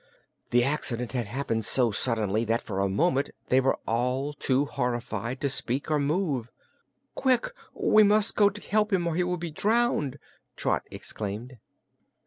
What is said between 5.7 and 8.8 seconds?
or move. "Quick! We must go to